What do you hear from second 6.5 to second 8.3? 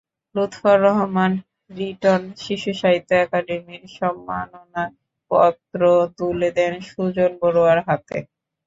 দেন সুজন বড়ুয়ার হাতে।